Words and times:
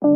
Hi, 0.00 0.06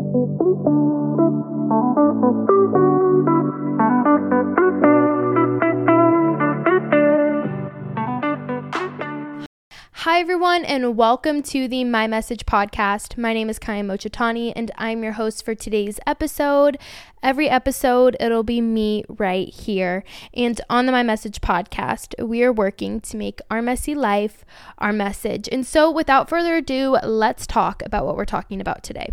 everyone, 10.21 10.65
and 10.65 10.97
welcome 10.97 11.43
to 11.43 11.67
the 11.67 11.83
My 11.83 12.07
Message 12.07 12.47
podcast. 12.47 13.19
My 13.19 13.33
name 13.33 13.51
is 13.51 13.59
Kaya 13.59 13.83
Mochitani, 13.83 14.53
and 14.55 14.71
I'm 14.79 15.03
your 15.03 15.15
host 15.15 15.45
for 15.45 15.57
today's 15.57 15.99
episode. 16.07 16.79
Every 17.21 17.49
episode, 17.49 18.17
it'll 18.21 18.45
be 18.45 18.61
me 18.61 19.03
right 19.09 19.49
here. 19.49 20.05
And 20.33 20.61
on 20.71 20.87
the 20.87 20.93
My 20.93 21.03
Message 21.03 21.41
podcast, 21.41 22.25
we 22.25 22.45
are 22.45 22.53
working 22.53 23.01
to 23.01 23.17
make 23.17 23.41
our 23.51 23.61
messy 23.61 23.97
life 23.97 24.45
our 24.79 24.93
message. 24.93 25.49
And 25.51 25.67
so, 25.67 25.91
without 25.91 26.29
further 26.29 26.55
ado, 26.55 26.99
let's 27.03 27.49
talk 27.49 27.83
about 27.85 28.07
what 28.07 28.17
we're 28.17 28.25
talking 28.25 28.61
about 28.61 28.85
today. 28.85 29.11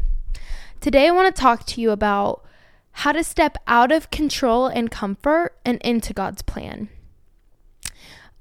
Today, 0.81 1.07
I 1.07 1.11
want 1.11 1.33
to 1.35 1.41
talk 1.41 1.65
to 1.67 1.81
you 1.81 1.91
about 1.91 2.45
how 2.91 3.11
to 3.11 3.23
step 3.23 3.57
out 3.67 3.91
of 3.91 4.09
control 4.09 4.67
and 4.67 4.89
comfort 4.89 5.57
and 5.65 5.79
into 5.81 6.13
God's 6.13 6.41
plan 6.41 6.89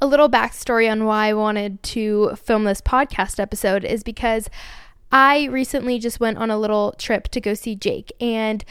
a 0.01 0.07
little 0.07 0.29
backstory 0.29 0.91
on 0.91 1.05
why 1.05 1.29
I 1.29 1.35
wanted 1.35 1.83
to 1.85 2.37
film 2.37 2.65
this 2.65 2.81
podcast 2.81 3.41
episode 3.41 3.85
is 3.85 4.03
because 4.03 4.49
I 5.11 5.47
recently 5.47 5.99
just 5.99 6.21
went 6.21 6.39
on 6.39 6.51
a 6.51 6.59
little 6.59 6.95
trip 6.99 7.29
to 7.29 7.41
go 7.41 7.55
see 7.55 7.75
Jake. 7.75 8.13
And 8.21 8.65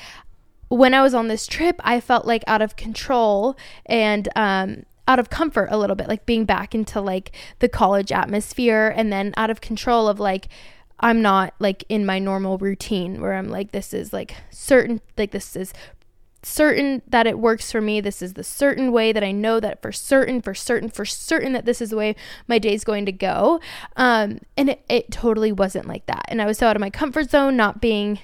when 0.69 0.93
I 0.93 1.01
was 1.01 1.13
on 1.13 1.27
this 1.27 1.47
trip, 1.47 1.81
I 1.83 1.99
felt 1.99 2.25
like 2.25 2.43
out 2.47 2.61
of 2.61 2.75
control 2.75 3.57
and, 3.85 4.29
um, 4.35 4.83
out 5.09 5.19
of 5.19 5.29
comfort 5.29 5.69
a 5.71 5.77
little 5.77 5.95
bit, 5.95 6.07
like 6.07 6.25
being 6.25 6.43
back 6.45 6.75
into 6.75 6.99
like 6.99 7.31
the 7.59 7.69
college 7.69 8.11
atmosphere 8.11 8.93
and 8.95 9.11
then 9.11 9.33
out 9.37 9.49
of 9.49 9.61
control 9.61 10.07
of 10.07 10.19
like, 10.19 10.49
I'm 10.99 11.21
not 11.21 11.53
like 11.59 11.83
in 11.89 12.05
my 12.05 12.19
normal 12.19 12.57
routine 12.57 13.21
where 13.21 13.33
I'm 13.33 13.49
like, 13.49 13.71
this 13.71 13.93
is 13.93 14.11
like 14.11 14.35
certain, 14.49 15.01
like 15.17 15.31
this 15.31 15.55
is 15.55 15.73
certain 16.43 17.01
that 17.07 17.27
it 17.27 17.37
works 17.37 17.71
for 17.71 17.81
me. 17.81 18.01
This 18.01 18.21
is 18.21 18.33
the 18.33 18.43
certain 18.43 18.91
way 18.91 19.11
that 19.11 19.23
I 19.23 19.31
know 19.31 19.59
that 19.59 19.81
for 19.81 19.91
certain, 19.91 20.41
for 20.41 20.55
certain, 20.55 20.89
for 20.89 21.05
certain 21.05 21.53
that 21.53 21.65
this 21.65 21.81
is 21.81 21.89
the 21.91 21.97
way 21.97 22.15
my 22.47 22.57
day 22.57 22.73
is 22.73 22.83
going 22.83 23.05
to 23.05 23.11
go. 23.11 23.59
Um, 23.95 24.39
and 24.55 24.69
it, 24.69 24.83
it 24.89 25.11
totally 25.11 25.51
wasn't 25.51 25.87
like 25.87 26.05
that. 26.07 26.25
And 26.29 26.41
I 26.41 26.45
was 26.45 26.57
so 26.57 26.67
out 26.67 26.75
of 26.75 26.79
my 26.79 26.89
comfort 26.89 27.29
zone, 27.29 27.55
not 27.57 27.81
being 27.81 28.19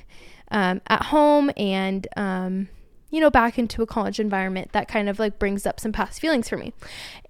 um, 0.50 0.82
at 0.88 1.04
home 1.06 1.52
and, 1.58 2.08
um, 2.16 2.70
you 3.10 3.20
know, 3.20 3.30
back 3.30 3.60
into 3.60 3.84
a 3.84 3.86
college 3.86 4.20
environment 4.20 4.72
that 4.72 4.88
kind 4.88 5.08
of 5.10 5.20
like 5.20 5.38
brings 5.38 5.68
up 5.68 5.80
some 5.80 5.92
past 5.92 6.20
feelings 6.20 6.50
for 6.50 6.58
me. 6.58 6.74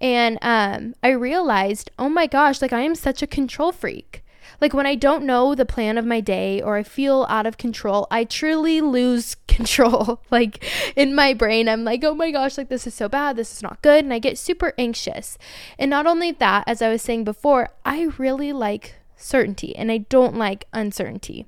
And 0.00 0.38
um, 0.40 0.94
I 1.02 1.10
realized, 1.10 1.90
oh 1.98 2.08
my 2.08 2.26
gosh, 2.26 2.62
like 2.62 2.72
I 2.72 2.80
am 2.80 2.94
such 2.94 3.22
a 3.22 3.26
control 3.26 3.72
freak. 3.72 4.23
Like 4.60 4.74
when 4.74 4.86
I 4.86 4.94
don't 4.94 5.24
know 5.24 5.54
the 5.54 5.66
plan 5.66 5.98
of 5.98 6.04
my 6.04 6.20
day 6.20 6.60
or 6.60 6.76
I 6.76 6.82
feel 6.82 7.26
out 7.28 7.46
of 7.46 7.58
control, 7.58 8.06
I 8.10 8.24
truly 8.24 8.80
lose 8.80 9.36
control. 9.48 10.20
like 10.30 10.64
in 10.96 11.14
my 11.14 11.34
brain, 11.34 11.68
I'm 11.68 11.84
like, 11.84 12.04
oh 12.04 12.14
my 12.14 12.30
gosh, 12.30 12.58
like 12.58 12.68
this 12.68 12.86
is 12.86 12.94
so 12.94 13.08
bad. 13.08 13.36
This 13.36 13.52
is 13.52 13.62
not 13.62 13.82
good. 13.82 14.04
And 14.04 14.12
I 14.12 14.18
get 14.18 14.38
super 14.38 14.72
anxious. 14.78 15.38
And 15.78 15.90
not 15.90 16.06
only 16.06 16.32
that, 16.32 16.64
as 16.66 16.82
I 16.82 16.88
was 16.88 17.02
saying 17.02 17.24
before, 17.24 17.70
I 17.84 18.08
really 18.18 18.52
like 18.52 18.96
certainty 19.16 19.74
and 19.76 19.90
I 19.90 19.98
don't 19.98 20.36
like 20.36 20.66
uncertainty. 20.72 21.46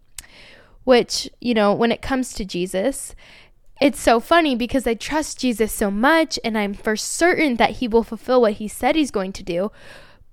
Which, 0.84 1.28
you 1.40 1.52
know, 1.52 1.74
when 1.74 1.90
it 1.90 2.00
comes 2.00 2.32
to 2.34 2.44
Jesus, 2.44 3.14
it's 3.80 4.00
so 4.00 4.20
funny 4.20 4.54
because 4.54 4.86
I 4.86 4.94
trust 4.94 5.40
Jesus 5.40 5.72
so 5.72 5.90
much 5.90 6.38
and 6.44 6.56
I'm 6.56 6.72
for 6.72 6.96
certain 6.96 7.56
that 7.56 7.72
he 7.72 7.88
will 7.88 8.04
fulfill 8.04 8.40
what 8.40 8.54
he 8.54 8.68
said 8.68 8.96
he's 8.96 9.10
going 9.10 9.32
to 9.32 9.42
do 9.42 9.70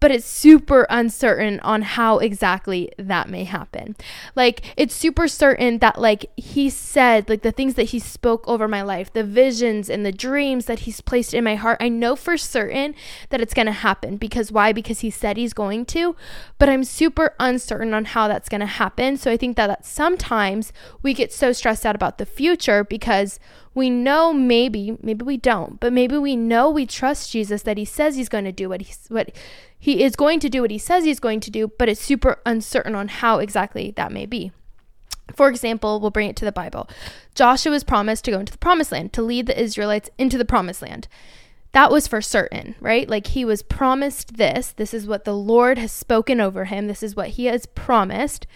but 0.03 0.11
it's 0.11 0.27
super 0.27 0.85
uncertain 0.89 1.61
on 1.61 1.81
how 1.81 2.17
exactly 2.17 2.91
that 2.97 3.29
may 3.29 3.45
happen. 3.45 3.95
Like 4.35 4.61
it's 4.75 4.93
super 4.93 5.29
certain 5.29 5.77
that 5.77 5.97
like 5.97 6.29
he 6.35 6.69
said 6.69 7.29
like 7.29 7.41
the 7.41 7.53
things 7.53 7.75
that 7.75 7.91
he 7.91 7.99
spoke 7.99 8.45
over 8.45 8.67
my 8.67 8.81
life, 8.81 9.13
the 9.13 9.23
visions 9.23 9.89
and 9.89 10.05
the 10.05 10.11
dreams 10.11 10.65
that 10.65 10.79
he's 10.79 10.99
placed 10.99 11.33
in 11.33 11.45
my 11.45 11.55
heart, 11.55 11.77
I 11.79 11.87
know 11.87 12.17
for 12.17 12.35
certain 12.35 12.95
that 13.29 13.39
it's 13.39 13.53
going 13.53 13.67
to 13.67 13.71
happen 13.71 14.17
because 14.17 14.51
why? 14.51 14.73
Because 14.73 14.99
he 14.99 15.09
said 15.09 15.37
he's 15.37 15.53
going 15.53 15.85
to, 15.85 16.17
but 16.59 16.67
I'm 16.67 16.83
super 16.83 17.33
uncertain 17.39 17.93
on 17.93 18.03
how 18.03 18.27
that's 18.27 18.49
going 18.49 18.59
to 18.59 18.65
happen. 18.65 19.15
So 19.15 19.31
I 19.31 19.37
think 19.37 19.55
that, 19.55 19.67
that 19.67 19.85
sometimes 19.85 20.73
we 21.01 21.13
get 21.13 21.31
so 21.31 21.53
stressed 21.53 21.85
out 21.85 21.95
about 21.95 22.17
the 22.17 22.25
future 22.25 22.83
because 22.83 23.39
we 23.73 23.89
know 23.89 24.33
maybe 24.33 24.97
maybe 25.01 25.23
we 25.23 25.37
don't 25.37 25.79
but 25.79 25.91
maybe 25.91 26.17
we 26.17 26.35
know 26.35 26.69
we 26.69 26.85
trust 26.85 27.31
jesus 27.31 27.63
that 27.63 27.77
he 27.77 27.85
says 27.85 28.15
he's 28.15 28.29
going 28.29 28.43
to 28.43 28.51
do 28.51 28.69
what 28.69 28.81
he's 28.81 29.05
what 29.09 29.31
he 29.83 30.01
is 30.01 30.15
going 30.15 30.39
to 30.39 30.49
do 30.49 30.61
what 30.61 30.71
he 30.71 30.77
says 30.77 31.03
he's 31.03 31.19
going 31.19 31.41
to 31.41 31.51
do, 31.51 31.67
but 31.77 31.89
it's 31.89 31.99
super 31.99 32.39
uncertain 32.45 32.95
on 32.95 33.09
how 33.09 33.39
exactly 33.39 33.91
that 33.97 34.13
may 34.13 34.25
be. 34.25 34.53
For 35.35 35.49
example, 35.49 35.99
we'll 35.99 36.09
bring 36.09 36.29
it 36.29 36.37
to 36.37 36.45
the 36.45 36.53
Bible. 36.53 36.87
Joshua 37.35 37.73
was 37.73 37.83
promised 37.83 38.23
to 38.23 38.31
go 38.31 38.39
into 38.39 38.53
the 38.53 38.59
promised 38.59 38.93
land, 38.93 39.11
to 39.11 39.21
lead 39.21 39.45
the 39.45 39.61
Israelites 39.61 40.09
into 40.17 40.37
the 40.37 40.45
promised 40.45 40.81
land. 40.81 41.09
That 41.73 41.91
was 41.91 42.07
for 42.07 42.21
certain, 42.21 42.75
right? 42.79 43.09
Like 43.09 43.27
he 43.27 43.43
was 43.43 43.61
promised 43.61 44.37
this. 44.37 44.71
This 44.71 44.93
is 44.93 45.05
what 45.05 45.25
the 45.25 45.35
Lord 45.35 45.77
has 45.77 45.91
spoken 45.91 46.39
over 46.39 46.63
him. 46.63 46.87
This 46.87 47.03
is 47.03 47.17
what 47.17 47.31
he 47.31 47.47
has 47.47 47.65
promised. 47.65 48.47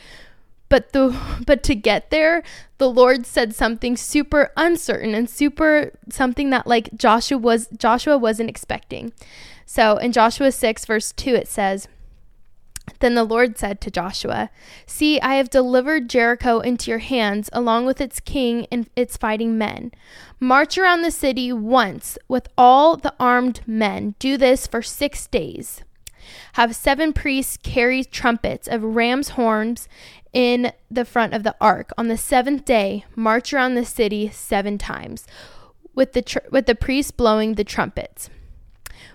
But 0.69 0.91
the 0.94 1.17
but 1.45 1.63
to 1.63 1.75
get 1.75 2.09
there, 2.09 2.44
the 2.78 2.89
Lord 2.89 3.25
said 3.25 3.55
something 3.55 3.97
super 3.97 4.51
uncertain 4.57 5.13
and 5.13 5.29
super 5.29 5.91
something 6.09 6.50
that 6.51 6.67
like 6.67 6.95
Joshua 6.95 7.38
was 7.38 7.67
Joshua 7.78 8.17
wasn't 8.17 8.50
expecting. 8.50 9.13
So 9.69 9.97
in 9.97 10.13
Joshua 10.13 10.53
6, 10.53 10.85
verse 10.85 11.11
2, 11.11 11.35
it 11.35 11.47
says, 11.50 11.89
Then 13.00 13.16
the 13.16 13.25
Lord 13.25 13.57
said 13.57 13.81
to 13.81 13.91
Joshua, 13.91 14.50
See, 14.85 15.19
I 15.19 15.35
have 15.35 15.50
delivered 15.50 16.09
Jericho 16.09 16.61
into 16.61 16.89
your 16.89 16.99
hands, 16.99 17.49
along 17.51 17.85
with 17.85 17.99
its 17.99 18.22
king 18.22 18.66
and 18.72 18.89
its 18.95 19.17
fighting 19.17 19.57
men. 19.57 19.91
March 20.39 20.78
around 20.78 21.01
the 21.01 21.11
city 21.11 21.51
once 21.51 22.17
with 22.29 22.47
all 22.57 22.95
the 22.95 23.13
armed 23.19 23.59
men. 23.67 24.16
Do 24.19 24.38
this 24.38 24.66
for 24.66 24.81
six 24.81 25.28
days. 25.28 25.84
Have 26.53 26.73
seven 26.73 27.11
priests 27.11 27.57
carry 27.61 28.05
trumpets 28.05 28.69
of 28.69 28.84
ram's 28.84 29.29
horns 29.29 29.89
in 30.37 30.71
the 30.91 31.03
front 31.03 31.33
of 31.33 31.41
the 31.41 31.55
ark. 31.59 31.91
On 31.97 32.09
the 32.09 32.15
seventh 32.15 32.63
day, 32.63 33.03
march 33.15 33.51
around 33.51 33.73
the 33.73 33.83
city 33.83 34.29
seven 34.29 34.77
times, 34.77 35.25
with 35.95 36.13
the 36.13 36.21
tr- 36.21 36.47
with 36.51 36.67
the 36.67 36.75
priests 36.75 37.09
blowing 37.09 37.55
the 37.55 37.63
trumpets. 37.63 38.29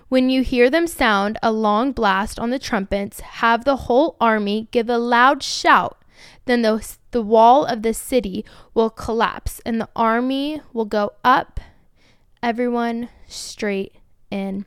When 0.09 0.29
you 0.29 0.43
hear 0.43 0.69
them 0.69 0.85
sound 0.85 1.37
a 1.41 1.49
long 1.49 1.93
blast 1.93 2.37
on 2.37 2.49
the 2.49 2.59
trumpets, 2.59 3.21
have 3.21 3.63
the 3.63 3.87
whole 3.87 4.17
army 4.19 4.67
give 4.71 4.89
a 4.89 4.97
loud 4.97 5.41
shout. 5.41 5.97
Then 6.43 6.61
the, 6.61 6.85
the 7.11 7.21
wall 7.21 7.63
of 7.63 7.83
the 7.83 7.93
city 7.93 8.43
will 8.73 8.89
collapse 8.89 9.61
and 9.65 9.79
the 9.79 9.89
army 9.95 10.61
will 10.73 10.83
go 10.83 11.13
up, 11.23 11.61
everyone 12.43 13.07
straight 13.27 13.95
in 14.29 14.65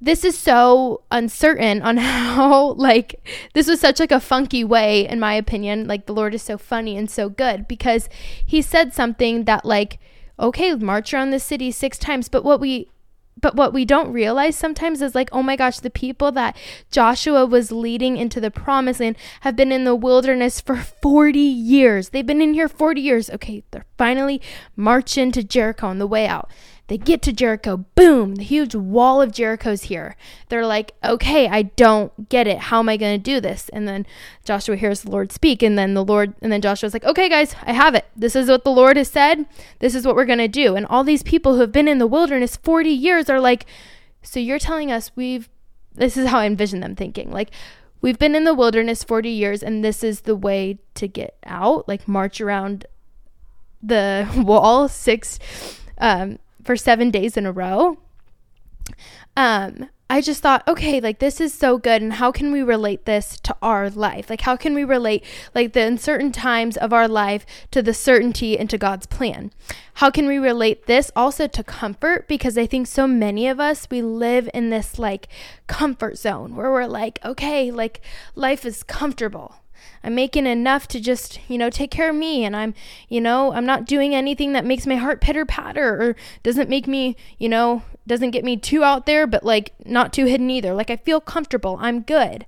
this 0.00 0.24
is 0.24 0.36
so 0.36 1.02
uncertain 1.10 1.82
on 1.82 1.96
how 1.98 2.72
like 2.72 3.26
this 3.54 3.68
was 3.68 3.80
such 3.80 4.00
like 4.00 4.12
a 4.12 4.20
funky 4.20 4.64
way 4.64 5.06
in 5.06 5.20
my 5.20 5.34
opinion 5.34 5.86
like 5.86 6.06
the 6.06 6.14
lord 6.14 6.34
is 6.34 6.42
so 6.42 6.56
funny 6.56 6.96
and 6.96 7.10
so 7.10 7.28
good 7.28 7.68
because 7.68 8.08
he 8.44 8.62
said 8.62 8.94
something 8.94 9.44
that 9.44 9.64
like 9.64 9.98
okay 10.38 10.74
march 10.74 11.12
around 11.12 11.30
the 11.30 11.40
city 11.40 11.70
six 11.70 11.98
times 11.98 12.28
but 12.28 12.44
what 12.44 12.60
we 12.60 12.88
but 13.40 13.56
what 13.56 13.72
we 13.72 13.84
don't 13.84 14.12
realize 14.12 14.56
sometimes 14.56 15.02
is 15.02 15.14
like, 15.14 15.28
oh 15.32 15.42
my 15.42 15.56
gosh, 15.56 15.80
the 15.80 15.90
people 15.90 16.32
that 16.32 16.56
Joshua 16.90 17.46
was 17.46 17.72
leading 17.72 18.16
into 18.16 18.40
the 18.40 18.50
promised 18.50 19.00
land 19.00 19.16
have 19.40 19.56
been 19.56 19.72
in 19.72 19.84
the 19.84 19.94
wilderness 19.94 20.60
for 20.60 20.76
40 20.76 21.38
years. 21.38 22.10
They've 22.10 22.26
been 22.26 22.42
in 22.42 22.54
here 22.54 22.68
40 22.68 23.00
years. 23.00 23.30
Okay, 23.30 23.62
they're 23.70 23.86
finally 23.96 24.40
marching 24.76 25.32
to 25.32 25.42
Jericho 25.42 25.86
on 25.86 25.98
the 25.98 26.06
way 26.06 26.26
out. 26.26 26.50
They 26.90 26.98
get 26.98 27.22
to 27.22 27.32
Jericho, 27.32 27.84
boom, 27.94 28.34
the 28.34 28.42
huge 28.42 28.74
wall 28.74 29.22
of 29.22 29.30
Jericho's 29.30 29.84
here. 29.84 30.16
They're 30.48 30.66
like, 30.66 30.90
okay, 31.04 31.46
I 31.46 31.62
don't 31.62 32.28
get 32.28 32.48
it. 32.48 32.58
How 32.58 32.80
am 32.80 32.88
I 32.88 32.96
going 32.96 33.16
to 33.16 33.22
do 33.22 33.40
this? 33.40 33.68
And 33.68 33.86
then 33.86 34.04
Joshua 34.44 34.74
hears 34.74 35.02
the 35.02 35.10
Lord 35.12 35.30
speak, 35.30 35.62
and 35.62 35.78
then 35.78 35.94
the 35.94 36.04
Lord, 36.04 36.34
and 36.42 36.50
then 36.50 36.60
Joshua's 36.60 36.92
like, 36.92 37.04
okay, 37.04 37.28
guys, 37.28 37.54
I 37.62 37.74
have 37.74 37.94
it. 37.94 38.06
This 38.16 38.34
is 38.34 38.48
what 38.48 38.64
the 38.64 38.72
Lord 38.72 38.96
has 38.96 39.06
said. 39.06 39.46
This 39.78 39.94
is 39.94 40.04
what 40.04 40.16
we're 40.16 40.24
going 40.24 40.40
to 40.40 40.48
do. 40.48 40.74
And 40.74 40.84
all 40.84 41.04
these 41.04 41.22
people 41.22 41.54
who 41.54 41.60
have 41.60 41.70
been 41.70 41.86
in 41.86 41.98
the 41.98 42.08
wilderness 42.08 42.56
40 42.56 42.90
years 42.90 43.30
are 43.30 43.38
like, 43.38 43.66
so 44.22 44.40
you're 44.40 44.58
telling 44.58 44.90
us 44.90 45.12
we've, 45.14 45.48
this 45.94 46.16
is 46.16 46.26
how 46.26 46.40
I 46.40 46.46
envision 46.46 46.80
them 46.80 46.96
thinking. 46.96 47.30
Like, 47.30 47.52
we've 48.00 48.18
been 48.18 48.34
in 48.34 48.42
the 48.42 48.52
wilderness 48.52 49.04
40 49.04 49.30
years, 49.30 49.62
and 49.62 49.84
this 49.84 50.02
is 50.02 50.22
the 50.22 50.34
way 50.34 50.80
to 50.96 51.06
get 51.06 51.36
out, 51.46 51.86
like, 51.86 52.08
march 52.08 52.40
around 52.40 52.84
the 53.80 54.28
wall 54.36 54.88
six 54.88 55.38
um 55.96 56.38
for 56.64 56.76
seven 56.76 57.10
days 57.10 57.36
in 57.36 57.46
a 57.46 57.52
row. 57.52 57.98
Um, 59.36 59.88
I 60.10 60.20
just 60.20 60.42
thought, 60.42 60.66
okay, 60.66 61.00
like 61.00 61.20
this 61.20 61.40
is 61.40 61.54
so 61.54 61.78
good. 61.78 62.02
And 62.02 62.14
how 62.14 62.32
can 62.32 62.50
we 62.50 62.62
relate 62.62 63.04
this 63.04 63.38
to 63.44 63.56
our 63.62 63.88
life? 63.88 64.28
Like, 64.28 64.40
how 64.40 64.56
can 64.56 64.74
we 64.74 64.82
relate 64.82 65.24
like 65.54 65.72
the 65.72 65.82
uncertain 65.82 66.32
times 66.32 66.76
of 66.76 66.92
our 66.92 67.06
life 67.06 67.46
to 67.70 67.80
the 67.80 67.94
certainty 67.94 68.58
and 68.58 68.68
to 68.70 68.76
God's 68.76 69.06
plan? 69.06 69.52
How 69.94 70.10
can 70.10 70.26
we 70.26 70.38
relate 70.38 70.86
this 70.86 71.12
also 71.14 71.46
to 71.46 71.62
comfort? 71.62 72.26
Because 72.26 72.58
I 72.58 72.66
think 72.66 72.88
so 72.88 73.06
many 73.06 73.46
of 73.46 73.60
us, 73.60 73.86
we 73.88 74.02
live 74.02 74.50
in 74.52 74.70
this 74.70 74.98
like 74.98 75.28
comfort 75.68 76.18
zone 76.18 76.56
where 76.56 76.72
we're 76.72 76.86
like, 76.86 77.20
okay, 77.24 77.70
like 77.70 78.00
life 78.34 78.64
is 78.64 78.82
comfortable. 78.82 79.59
I'm 80.02 80.14
making 80.14 80.46
enough 80.46 80.88
to 80.88 81.00
just, 81.00 81.38
you 81.48 81.58
know, 81.58 81.70
take 81.70 81.90
care 81.90 82.10
of 82.10 82.16
me 82.16 82.44
and 82.44 82.56
I'm, 82.56 82.74
you 83.08 83.20
know, 83.20 83.52
I'm 83.52 83.66
not 83.66 83.84
doing 83.84 84.14
anything 84.14 84.52
that 84.52 84.64
makes 84.64 84.86
my 84.86 84.96
heart 84.96 85.20
pitter 85.20 85.44
patter 85.44 86.02
or 86.02 86.16
doesn't 86.42 86.70
make 86.70 86.86
me, 86.86 87.16
you 87.38 87.48
know, 87.48 87.82
doesn't 88.06 88.30
get 88.30 88.44
me 88.44 88.56
too 88.56 88.82
out 88.82 89.06
there, 89.06 89.26
but 89.26 89.44
like 89.44 89.72
not 89.84 90.12
too 90.12 90.26
hidden 90.26 90.50
either. 90.50 90.74
Like 90.74 90.90
I 90.90 90.96
feel 90.96 91.20
comfortable. 91.20 91.76
I'm 91.80 92.02
good. 92.02 92.46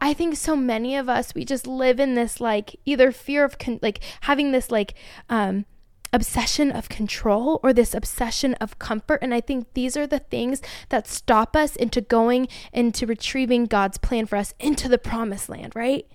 I 0.00 0.14
think 0.14 0.36
so 0.36 0.56
many 0.56 0.96
of 0.96 1.08
us 1.08 1.34
we 1.34 1.44
just 1.44 1.66
live 1.66 2.00
in 2.00 2.14
this 2.14 2.40
like 2.40 2.76
either 2.86 3.12
fear 3.12 3.44
of 3.44 3.58
con- 3.58 3.80
like 3.82 4.00
having 4.22 4.50
this 4.50 4.70
like 4.70 4.94
um 5.28 5.66
obsession 6.12 6.70
of 6.72 6.88
control 6.88 7.60
or 7.62 7.72
this 7.72 7.94
obsession 7.94 8.54
of 8.54 8.78
comfort. 8.78 9.20
And 9.22 9.32
I 9.32 9.40
think 9.40 9.66
these 9.74 9.96
are 9.96 10.06
the 10.06 10.18
things 10.18 10.60
that 10.88 11.06
stop 11.06 11.54
us 11.54 11.76
into 11.76 12.00
going 12.00 12.48
into 12.72 13.06
retrieving 13.06 13.66
God's 13.66 13.98
plan 13.98 14.26
for 14.26 14.36
us 14.36 14.54
into 14.58 14.88
the 14.88 14.98
promised 14.98 15.48
land, 15.48 15.74
right? 15.74 16.06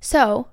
So 0.00 0.48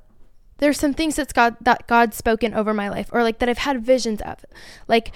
there's 0.58 0.80
some 0.80 0.94
things 0.94 1.16
that's 1.16 1.34
God 1.34 1.58
that 1.62 1.88
God's 1.88 2.16
spoken 2.16 2.54
over 2.54 2.74
my 2.74 2.90
life 2.90 3.10
or 3.12 3.24
like 3.24 3.40
that 3.40 3.50
I've 3.50 3.60
had 3.60 3.86
visions 3.86 4.22
of. 4.22 4.46
Like 4.88 5.12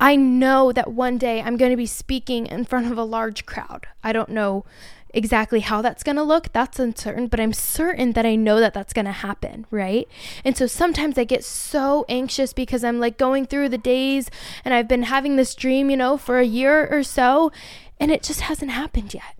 I 0.00 0.16
know 0.16 0.72
that 0.72 0.92
one 0.92 1.18
day 1.18 1.42
I'm 1.42 1.58
going 1.58 1.70
to 1.70 1.76
be 1.76 1.86
speaking 1.86 2.46
in 2.46 2.64
front 2.64 2.90
of 2.90 2.96
a 2.96 3.04
large 3.04 3.44
crowd. 3.44 3.86
I 4.02 4.12
don't 4.14 4.30
know 4.30 4.64
exactly 5.12 5.60
how 5.60 5.82
that's 5.82 6.02
going 6.02 6.16
to 6.16 6.22
look, 6.22 6.52
that's 6.52 6.78
uncertain, 6.78 7.26
but 7.26 7.40
I'm 7.40 7.52
certain 7.52 8.12
that 8.12 8.24
I 8.24 8.34
know 8.34 8.60
that 8.60 8.72
that's 8.72 8.92
going 8.92 9.04
to 9.06 9.12
happen, 9.12 9.66
right? 9.70 10.08
And 10.44 10.56
so 10.56 10.66
sometimes 10.66 11.18
I 11.18 11.24
get 11.24 11.44
so 11.44 12.06
anxious 12.08 12.52
because 12.52 12.82
I'm 12.82 12.98
like 12.98 13.18
going 13.18 13.44
through 13.44 13.68
the 13.68 13.78
days 13.78 14.30
and 14.64 14.72
I've 14.72 14.88
been 14.88 15.02
having 15.02 15.36
this 15.36 15.54
dream, 15.54 15.90
you 15.90 15.96
know, 15.96 16.16
for 16.16 16.38
a 16.38 16.46
year 16.46 16.86
or 16.90 17.02
so, 17.02 17.52
and 17.98 18.10
it 18.10 18.22
just 18.22 18.42
hasn't 18.42 18.70
happened 18.70 19.12
yet. 19.12 19.39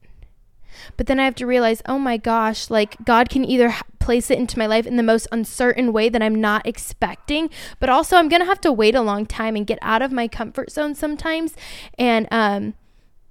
But 1.01 1.07
then 1.07 1.19
I 1.19 1.25
have 1.25 1.37
to 1.37 1.47
realize, 1.47 1.81
oh 1.87 1.99
my 1.99 2.19
gosh, 2.19 2.69
like 2.69 3.03
God 3.07 3.31
can 3.31 3.43
either 3.43 3.75
place 4.01 4.31
it 4.31 4.39
into 4.39 4.59
my 4.59 4.67
life 4.67 4.87
in 4.87 4.97
the 4.97 5.03
most 5.03 5.27
uncertain 5.33 5.95
way 5.95 6.11
that 6.11 6.23
I'm 6.23 6.39
not 6.39 6.67
expecting, 6.67 7.49
but 7.79 7.89
also 7.89 8.17
I'm 8.17 8.29
going 8.29 8.43
to 8.43 8.47
have 8.47 8.61
to 8.61 8.71
wait 8.71 8.95
a 8.95 9.01
long 9.01 9.25
time 9.25 9.57
and 9.57 9.67
get 9.67 9.79
out 9.81 10.03
of 10.03 10.13
my 10.13 10.29
comfort 10.29 10.71
zone 10.71 10.95
sometimes. 10.95 11.55
And, 11.99 12.29
um, 12.31 12.75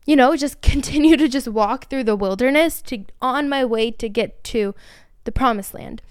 you 0.07 0.15
know, 0.15 0.35
just 0.35 0.61
continue 0.63 1.15
to 1.17 1.27
just 1.27 1.47
walk 1.47 1.91
through 1.91 2.05
the 2.05 2.15
wilderness 2.15 2.81
to 2.81 3.05
on 3.21 3.47
my 3.47 3.63
way 3.63 3.91
to 3.91 4.09
get 4.09 4.43
to 4.45 4.73
the 5.25 5.31
promised 5.31 5.75
land. 5.75 6.01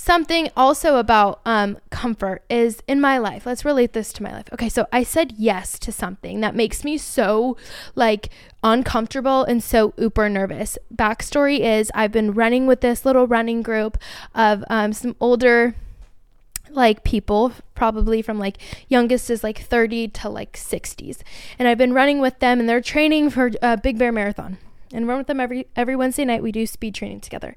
Something 0.00 0.48
also 0.56 0.98
about 0.98 1.40
um, 1.44 1.76
comfort 1.90 2.44
is 2.48 2.84
in 2.86 3.00
my 3.00 3.18
life. 3.18 3.44
Let's 3.44 3.64
relate 3.64 3.94
this 3.94 4.12
to 4.12 4.22
my 4.22 4.30
life. 4.32 4.48
Okay, 4.52 4.68
so 4.68 4.86
I 4.92 5.02
said 5.02 5.32
yes 5.36 5.76
to 5.80 5.90
something 5.90 6.40
that 6.40 6.54
makes 6.54 6.84
me 6.84 6.98
so 6.98 7.56
like 7.96 8.30
uncomfortable 8.62 9.42
and 9.42 9.60
so 9.60 9.94
uber 9.98 10.28
nervous. 10.28 10.78
Backstory 10.94 11.58
is 11.58 11.90
I've 11.96 12.12
been 12.12 12.32
running 12.32 12.68
with 12.68 12.80
this 12.80 13.04
little 13.04 13.26
running 13.26 13.60
group 13.60 13.98
of 14.36 14.64
um, 14.70 14.92
some 14.92 15.16
older 15.18 15.74
like 16.70 17.02
people 17.02 17.50
probably 17.74 18.22
from 18.22 18.38
like 18.38 18.58
youngest 18.86 19.28
is 19.30 19.42
like 19.42 19.58
30 19.58 20.08
to 20.08 20.28
like 20.28 20.52
60s 20.52 21.22
and 21.58 21.66
i've 21.66 21.78
been 21.78 21.94
running 21.94 22.20
with 22.20 22.38
them 22.40 22.60
and 22.60 22.68
they're 22.68 22.82
training 22.82 23.30
for 23.30 23.50
a 23.62 23.74
big 23.78 23.96
bear 23.96 24.12
marathon 24.12 24.58
and 24.92 25.06
run 25.08 25.18
with 25.18 25.26
them 25.26 25.40
every 25.40 25.66
every 25.76 25.96
wednesday 25.96 26.24
night. 26.24 26.42
We 26.42 26.52
do 26.52 26.66
speed 26.66 26.94
training 26.94 27.20
together. 27.20 27.54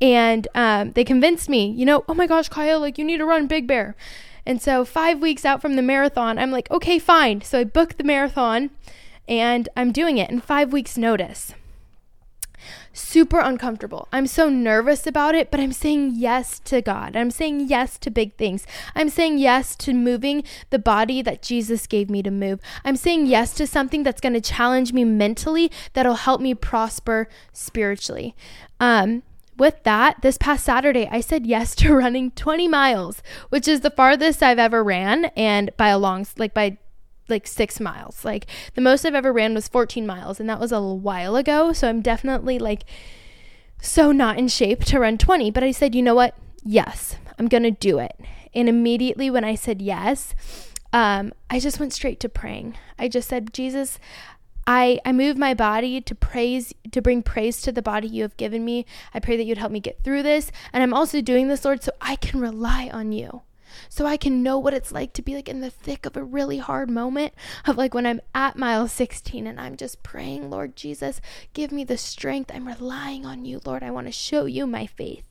And 0.00 0.48
um, 0.54 0.92
they 0.92 1.04
convinced 1.04 1.48
me 1.48 1.70
you 1.70 1.84
know 1.84 2.04
oh 2.08 2.14
my 2.14 2.26
gosh 2.26 2.48
kyle 2.48 2.80
like 2.80 2.98
you 2.98 3.04
need 3.04 3.18
to 3.18 3.26
run 3.26 3.46
big 3.46 3.66
bear. 3.66 3.96
And 4.46 4.60
so 4.60 4.84
five 4.84 5.20
weeks 5.20 5.44
out 5.44 5.62
from 5.62 5.76
the 5.76 5.82
marathon 5.82 6.38
i'm 6.38 6.50
like 6.50 6.70
okay 6.70 6.98
fine. 6.98 7.42
So 7.42 7.60
i 7.60 7.64
booked 7.64 7.98
the 7.98 8.04
marathon 8.04 8.70
and 9.26 9.68
i'm 9.76 9.92
doing 9.92 10.18
it 10.18 10.30
in 10.30 10.40
five 10.40 10.72
weeks 10.72 10.98
notice 10.98 11.54
super 12.94 13.40
uncomfortable. 13.40 14.08
I'm 14.12 14.26
so 14.26 14.48
nervous 14.48 15.06
about 15.06 15.34
it, 15.34 15.50
but 15.50 15.60
I'm 15.60 15.72
saying 15.72 16.12
yes 16.14 16.58
to 16.60 16.80
God. 16.80 17.16
I'm 17.16 17.30
saying 17.30 17.68
yes 17.68 17.98
to 17.98 18.10
big 18.10 18.36
things. 18.36 18.66
I'm 18.94 19.08
saying 19.08 19.38
yes 19.38 19.76
to 19.76 19.92
moving 19.92 20.44
the 20.70 20.78
body 20.78 21.20
that 21.22 21.42
Jesus 21.42 21.86
gave 21.86 22.08
me 22.08 22.22
to 22.22 22.30
move. 22.30 22.60
I'm 22.84 22.96
saying 22.96 23.26
yes 23.26 23.52
to 23.54 23.66
something 23.66 24.02
that's 24.02 24.20
going 24.20 24.32
to 24.34 24.40
challenge 24.40 24.92
me 24.92 25.04
mentally, 25.04 25.70
that'll 25.92 26.14
help 26.14 26.40
me 26.40 26.54
prosper 26.54 27.28
spiritually. 27.52 28.34
Um, 28.80 29.22
with 29.56 29.82
that, 29.84 30.22
this 30.22 30.38
past 30.38 30.64
Saturday, 30.64 31.08
I 31.10 31.20
said 31.20 31.46
yes 31.46 31.74
to 31.76 31.94
running 31.96 32.30
20 32.32 32.68
miles, 32.68 33.22
which 33.50 33.68
is 33.68 33.80
the 33.80 33.90
farthest 33.90 34.42
I've 34.42 34.58
ever 34.58 34.82
ran, 34.82 35.26
and 35.36 35.70
by 35.76 35.88
a 35.88 35.98
long, 35.98 36.26
like 36.38 36.54
by 36.54 36.78
like 37.28 37.46
six 37.46 37.80
miles. 37.80 38.24
Like 38.24 38.46
the 38.74 38.80
most 38.80 39.04
I've 39.04 39.14
ever 39.14 39.32
ran 39.32 39.54
was 39.54 39.68
14 39.68 40.06
miles, 40.06 40.40
and 40.40 40.48
that 40.48 40.60
was 40.60 40.72
a 40.72 40.80
while 40.80 41.36
ago. 41.36 41.72
So 41.72 41.88
I'm 41.88 42.00
definitely 42.00 42.58
like 42.58 42.84
so 43.80 44.12
not 44.12 44.38
in 44.38 44.48
shape 44.48 44.84
to 44.84 45.00
run 45.00 45.18
20. 45.18 45.50
But 45.50 45.62
I 45.62 45.70
said, 45.70 45.94
you 45.94 46.02
know 46.02 46.14
what? 46.14 46.36
Yes, 46.64 47.16
I'm 47.38 47.48
going 47.48 47.62
to 47.64 47.70
do 47.70 47.98
it. 47.98 48.18
And 48.54 48.68
immediately 48.68 49.30
when 49.30 49.44
I 49.44 49.54
said 49.54 49.82
yes, 49.82 50.34
um, 50.92 51.32
I 51.50 51.58
just 51.58 51.80
went 51.80 51.92
straight 51.92 52.20
to 52.20 52.28
praying. 52.28 52.78
I 52.98 53.08
just 53.08 53.28
said, 53.28 53.52
Jesus, 53.52 53.98
I, 54.66 55.00
I 55.04 55.12
move 55.12 55.36
my 55.36 55.52
body 55.52 56.00
to 56.00 56.14
praise, 56.14 56.72
to 56.92 57.02
bring 57.02 57.22
praise 57.22 57.60
to 57.62 57.72
the 57.72 57.82
body 57.82 58.08
you 58.08 58.22
have 58.22 58.36
given 58.36 58.64
me. 58.64 58.86
I 59.12 59.20
pray 59.20 59.36
that 59.36 59.44
you'd 59.44 59.58
help 59.58 59.72
me 59.72 59.80
get 59.80 60.02
through 60.02 60.22
this. 60.22 60.50
And 60.72 60.82
I'm 60.82 60.94
also 60.94 61.20
doing 61.20 61.48
this, 61.48 61.64
Lord, 61.64 61.82
so 61.82 61.92
I 62.00 62.16
can 62.16 62.40
rely 62.40 62.88
on 62.92 63.12
you 63.12 63.42
so 63.88 64.06
I 64.06 64.16
can 64.16 64.42
know 64.42 64.58
what 64.58 64.74
it's 64.74 64.92
like 64.92 65.12
to 65.14 65.22
be 65.22 65.34
like 65.34 65.48
in 65.48 65.60
the 65.60 65.70
thick 65.70 66.06
of 66.06 66.16
a 66.16 66.24
really 66.24 66.58
hard 66.58 66.90
moment 66.90 67.34
of 67.66 67.76
like 67.76 67.94
when 67.94 68.06
I'm 68.06 68.20
at 68.34 68.56
mile 68.56 68.88
16 68.88 69.46
and 69.46 69.60
I'm 69.60 69.76
just 69.76 70.02
praying, 70.02 70.50
Lord 70.50 70.76
Jesus, 70.76 71.20
give 71.52 71.72
me 71.72 71.84
the 71.84 71.98
strength. 71.98 72.50
I'm 72.54 72.66
relying 72.66 73.26
on 73.26 73.44
you, 73.44 73.60
Lord. 73.64 73.82
I 73.82 73.90
want 73.90 74.06
to 74.06 74.12
show 74.12 74.44
you 74.44 74.66
my 74.66 74.86
faith. 74.86 75.26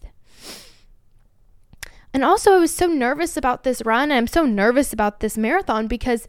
And 2.13 2.23
also, 2.23 2.53
I 2.53 2.59
was 2.59 2.73
so 2.73 2.85
nervous 2.85 3.35
about 3.35 3.63
this 3.63 3.81
run. 3.83 4.11
and 4.11 4.13
I'm 4.13 4.27
so 4.27 4.45
nervous 4.45 4.93
about 4.93 5.19
this 5.19 5.35
marathon 5.35 5.87
because 5.87 6.27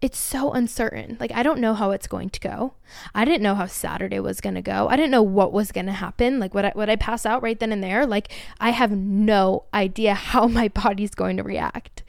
it's 0.00 0.18
so 0.18 0.52
uncertain. 0.52 1.16
Like 1.18 1.32
I 1.32 1.42
don't 1.42 1.60
know 1.60 1.74
how 1.74 1.90
it's 1.90 2.06
going 2.06 2.30
to 2.30 2.40
go. 2.40 2.74
I 3.14 3.24
didn't 3.24 3.42
know 3.42 3.54
how 3.54 3.66
Saturday 3.66 4.20
was 4.20 4.40
going 4.40 4.54
to 4.54 4.62
go. 4.62 4.88
I 4.88 4.96
didn't 4.96 5.10
know 5.10 5.22
what 5.22 5.52
was 5.52 5.72
going 5.72 5.86
to 5.86 5.92
happen. 5.92 6.38
Like 6.38 6.54
would 6.54 6.64
I 6.64 6.72
would 6.74 6.88
I 6.88 6.96
pass 6.96 7.26
out 7.26 7.42
right 7.42 7.58
then 7.58 7.72
and 7.72 7.82
there? 7.82 8.06
Like 8.06 8.32
I 8.60 8.70
have 8.70 8.92
no 8.92 9.64
idea 9.74 10.14
how 10.32 10.46
my 10.46 10.68
body's 10.68 11.14
going 11.14 11.36
to 11.36 11.42
react. 11.42 12.04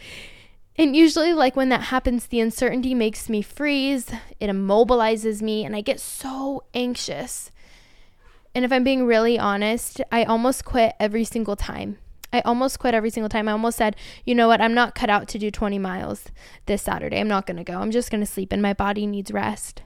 And 0.76 0.96
usually 0.96 1.34
like 1.34 1.56
when 1.56 1.70
that 1.70 1.84
happens 1.84 2.28
the 2.28 2.40
uncertainty 2.40 2.94
makes 2.94 3.28
me 3.28 3.42
freeze, 3.42 4.10
it 4.40 4.48
immobilizes 4.48 5.42
me 5.42 5.66
and 5.66 5.76
I 5.76 5.82
get 5.82 6.00
so 6.00 6.64
anxious. 6.74 7.52
And 8.56 8.66
if 8.66 8.72
I'm 8.72 8.84
being 8.84 9.06
really 9.06 9.38
honest, 9.38 10.02
I 10.12 10.24
almost 10.24 10.66
quit 10.66 10.96
every 11.00 11.24
single 11.24 11.56
time 11.56 11.98
I 12.32 12.42
almost 12.42 12.80
quit 12.80 12.94
every 12.94 13.10
single 13.10 13.30
time. 13.30 13.48
I 13.48 13.54
almost 13.54 13.78
said, 13.78 13.96
you 14.26 14.36
know 14.36 14.48
what, 14.48 14.62
I'm 14.62 14.74
not 14.74 14.96
cut 14.96 15.10
out 15.10 15.28
to 15.30 15.40
do 15.40 15.50
20 15.50 15.80
miles 15.80 16.26
this 16.68 16.82
Saturday. 16.82 17.20
I'm 17.20 17.28
not 17.28 17.46
going 17.46 17.58
to 17.58 17.64
go. 17.64 17.80
I'm 17.80 17.92
just 17.92 18.12
going 18.12 18.22
to 18.22 18.28
sleep, 18.28 18.52
and 18.54 18.62
my 18.62 18.74
body 18.74 19.08
needs 19.08 19.32
rest. 19.32 19.82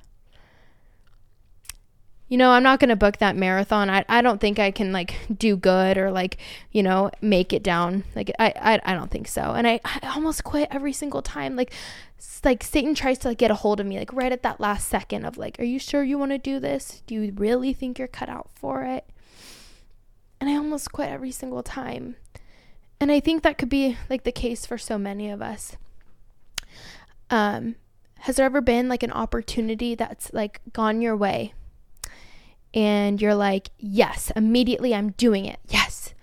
You 2.27 2.37
know, 2.37 2.51
I'm 2.51 2.63
not 2.63 2.79
going 2.79 2.89
to 2.89 2.95
book 2.95 3.17
that 3.17 3.35
marathon. 3.35 3.89
I, 3.89 4.03
I 4.09 4.21
don't 4.21 4.41
think 4.41 4.57
I 4.57 4.71
can 4.71 4.91
like 4.91 5.13
do 5.37 5.55
good 5.55 5.97
or 5.99 6.09
like, 6.09 6.37
you 6.71 6.81
know, 6.81 7.11
make 7.21 7.53
it 7.53 7.61
down. 7.61 8.05
Like, 8.15 8.31
I, 8.39 8.53
I, 8.59 8.81
I 8.83 8.93
don't 8.95 9.11
think 9.11 9.27
so. 9.27 9.53
And 9.53 9.67
I, 9.67 9.79
I 9.85 10.13
almost 10.15 10.43
quit 10.43 10.69
every 10.71 10.93
single 10.93 11.21
time. 11.21 11.55
Like, 11.55 11.71
like 12.43 12.63
Satan 12.63 12.95
tries 12.95 13.19
to 13.19 13.27
like, 13.27 13.37
get 13.37 13.51
a 13.51 13.55
hold 13.55 13.79
of 13.79 13.85
me, 13.85 13.99
like 13.99 14.11
right 14.13 14.31
at 14.31 14.41
that 14.41 14.59
last 14.59 14.87
second 14.87 15.25
of 15.25 15.37
like, 15.37 15.59
are 15.59 15.63
you 15.63 15.77
sure 15.77 16.03
you 16.03 16.17
want 16.17 16.31
to 16.31 16.37
do 16.37 16.59
this? 16.59 17.03
Do 17.05 17.13
you 17.13 17.33
really 17.35 17.71
think 17.71 17.99
you're 17.99 18.07
cut 18.07 18.29
out 18.29 18.49
for 18.55 18.83
it? 18.83 19.05
And 20.41 20.49
I 20.49 20.55
almost 20.55 20.91
quit 20.91 21.09
every 21.09 21.31
single 21.31 21.61
time. 21.61 22.15
And 23.03 23.11
I 23.11 23.19
think 23.19 23.43
that 23.43 23.57
could 23.57 23.67
be 23.67 23.97
like 24.09 24.23
the 24.23 24.31
case 24.31 24.65
for 24.65 24.77
so 24.77 24.97
many 24.97 25.29
of 25.29 25.41
us. 25.41 25.75
Um, 27.29 27.75
has 28.19 28.37
there 28.37 28.45
ever 28.45 28.61
been 28.61 28.87
like 28.87 29.03
an 29.03 29.11
opportunity 29.11 29.93
that's 29.93 30.31
like 30.31 30.61
gone 30.71 31.01
your 31.01 31.17
way 31.17 31.53
and 32.73 33.21
you're 33.21 33.35
like, 33.35 33.71
yes, 33.77 34.31
immediately 34.37 34.95
I'm 34.95 35.09
doing 35.11 35.43
it. 35.43 35.59
Yes. 35.67 36.13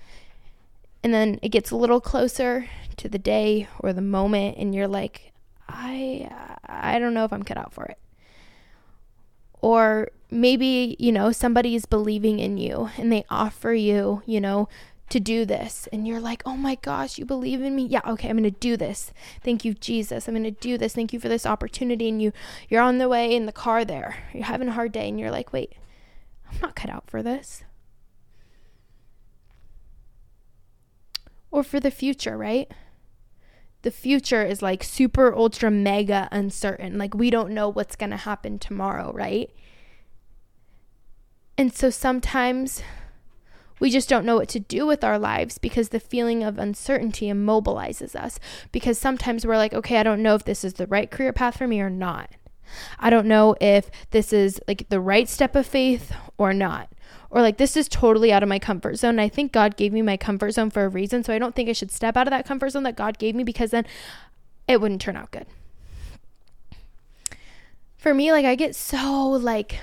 And 1.04 1.12
then 1.12 1.38
it 1.42 1.50
gets 1.50 1.70
a 1.70 1.76
little 1.76 2.00
closer 2.00 2.66
to 2.96 3.10
the 3.10 3.18
day 3.18 3.68
or 3.80 3.92
the 3.92 4.00
moment 4.00 4.56
and 4.56 4.75
you're 4.75 4.88
like, 4.88 5.34
I 5.68 6.30
I 6.64 6.99
don't 6.99 7.12
know 7.12 7.26
if 7.26 7.32
I'm 7.34 7.42
cut 7.42 7.58
out 7.58 7.75
for 7.75 7.84
it. 7.84 7.99
Or 9.60 10.08
maybe, 10.30 10.96
you 10.99 11.12
know, 11.12 11.30
somebody's 11.30 11.84
believing 11.84 12.38
in 12.38 12.56
you 12.56 12.88
and 12.96 13.12
they 13.12 13.26
offer 13.28 13.75
you, 13.75 14.22
you 14.25 14.40
know, 14.40 14.66
to 15.10 15.20
do 15.20 15.44
this 15.44 15.88
and 15.92 16.06
you're 16.06 16.20
like, 16.20 16.42
"Oh 16.46 16.56
my 16.56 16.76
gosh, 16.76 17.18
you 17.18 17.24
believe 17.24 17.60
in 17.60 17.76
me? 17.76 17.84
Yeah, 17.84 18.00
okay, 18.06 18.30
I'm 18.30 18.42
to 18.42 18.50
do 18.50 18.76
this. 18.76 19.12
Thank 19.42 19.64
you, 19.64 19.74
Jesus. 19.74 20.26
I'm 20.26 20.42
to 20.42 20.50
do 20.50 20.78
this. 20.78 20.94
Thank 20.94 21.12
you 21.12 21.20
for 21.20 21.28
this 21.28 21.46
opportunity." 21.46 22.08
And 22.08 22.22
you 22.22 22.32
you're 22.68 22.82
on 22.82 22.98
the 22.98 23.08
way 23.08 23.34
in 23.34 23.46
the 23.46 23.52
car 23.52 23.84
there. 23.84 24.24
You're 24.32 24.44
having 24.44 24.68
a 24.68 24.72
hard 24.72 24.92
day 24.92 25.08
and 25.08 25.20
you're 25.20 25.30
like, 25.30 25.52
"Wait, 25.52 25.74
I'm 26.50 26.58
not 26.60 26.76
cut 26.76 26.90
out 26.90 27.10
for 27.10 27.22
this." 27.22 27.64
Or 31.50 31.62
for 31.62 31.80
the 31.80 31.90
future, 31.90 32.38
right? 32.38 32.70
The 33.82 33.90
future 33.90 34.44
is 34.44 34.62
like 34.62 34.84
super 34.84 35.34
ultra 35.34 35.70
mega 35.70 36.28
uncertain. 36.30 36.98
Like 36.98 37.14
we 37.14 37.30
don't 37.30 37.50
know 37.52 37.68
what's 37.68 37.96
to 38.10 38.16
happen 38.16 38.58
tomorrow, 38.58 39.12
right? 39.12 39.50
And 41.56 41.74
so 41.74 41.90
sometimes 41.90 42.82
We 43.80 43.90
just 43.90 44.08
don't 44.08 44.26
know 44.26 44.37
what 44.37 44.49
to 44.50 44.60
do 44.60 44.87
with 44.87 45.02
our 45.02 45.18
lives 45.18 45.58
because 45.58 45.88
the 45.88 45.99
feeling 45.99 46.44
of 46.44 46.58
uncertainty 46.58 47.26
immobilizes 47.26 48.14
us. 48.14 48.38
Because 48.70 48.99
sometimes 48.99 49.46
we're 49.46 49.56
like, 49.56 49.75
okay, 49.75 49.96
I 49.96 50.02
don't 50.02 50.22
know 50.22 50.34
if 50.34 50.44
this 50.44 50.64
is 50.64 50.75
the 50.75 50.87
right 50.87 51.10
career 51.10 51.32
path 51.32 51.56
for 51.56 51.66
me 51.66 51.80
or 51.80 51.90
not. 51.90 52.30
I 52.99 53.10
don't 53.10 53.26
know 53.26 53.56
if 53.60 53.90
this 54.10 54.32
is 54.32 54.60
like 54.68 54.88
the 54.90 55.00
right 55.00 55.28
step 55.28 55.56
of 55.56 55.66
faith 55.66 56.12
or 56.38 56.52
not. 56.52 56.88
Or 57.30 57.40
like 57.42 57.58
this 57.58 57.76
is 57.76 57.88
totally 57.88 58.32
out 58.32 58.42
of 58.42 58.49
my 58.49 58.58
comfort 58.58 58.96
zone. 58.96 59.18
I 59.18 59.28
think 59.28 59.52
God 59.52 59.76
gave 59.76 59.92
me 59.92 60.02
my 60.02 60.16
comfort 60.16 60.52
zone 60.52 60.70
for 60.70 60.84
a 60.84 60.88
reason. 60.88 61.25
So 61.25 61.32
I 61.32 61.38
don't 61.38 61.54
think 61.54 61.68
I 61.68 61.72
should 61.72 61.90
step 61.90 62.16
out 62.16 62.26
of 62.26 62.32
that 62.32 62.46
comfort 62.46 62.70
zone 62.70 62.82
that 62.84 62.96
God 62.96 63.18
gave 63.18 63.34
me 63.34 63.44
because 63.44 63.70
then 63.70 63.87
it 64.68 64.80
wouldn't 64.80 65.00
turn 65.00 65.16
out 65.16 65.30
good. 65.30 65.46
For 67.96 68.14
me, 68.14 68.32
like 68.32 68.46
I 68.46 68.54
get 68.54 68.75
so 68.75 69.30
like 69.30 69.78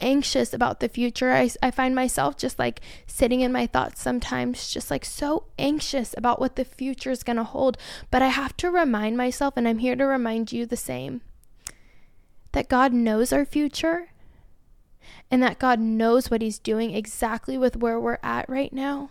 anxious 0.00 0.52
about 0.52 0.80
the 0.80 0.88
future. 0.88 1.32
I, 1.32 1.50
I 1.62 1.70
find 1.70 1.94
myself 1.94 2.36
just 2.36 2.58
like 2.58 2.80
sitting 3.06 3.40
in 3.40 3.52
my 3.52 3.66
thoughts 3.66 4.00
sometimes, 4.02 4.68
just 4.68 4.90
like 4.90 5.04
so 5.04 5.44
anxious 5.58 6.14
about 6.16 6.40
what 6.40 6.56
the 6.56 6.64
future 6.64 7.10
is 7.10 7.22
going 7.22 7.36
to 7.36 7.44
hold. 7.44 7.78
But 8.10 8.22
I 8.22 8.28
have 8.28 8.56
to 8.58 8.70
remind 8.70 9.16
myself, 9.16 9.54
and 9.56 9.66
I'm 9.66 9.78
here 9.78 9.96
to 9.96 10.04
remind 10.04 10.52
you 10.52 10.66
the 10.66 10.76
same, 10.76 11.22
that 12.52 12.68
God 12.68 12.92
knows 12.92 13.32
our 13.32 13.44
future 13.44 14.08
and 15.30 15.42
that 15.42 15.58
God 15.58 15.80
knows 15.80 16.30
what 16.30 16.42
He's 16.42 16.58
doing 16.58 16.94
exactly 16.94 17.58
with 17.58 17.76
where 17.76 17.98
we're 17.98 18.18
at 18.22 18.48
right 18.48 18.72
now. 18.72 19.10